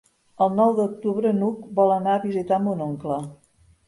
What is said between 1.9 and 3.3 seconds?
anar a visitar mon oncle.